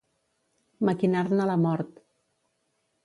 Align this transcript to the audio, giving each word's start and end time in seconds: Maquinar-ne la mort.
Maquinar-ne 0.89 1.47
la 1.51 1.59
mort. 1.67 2.03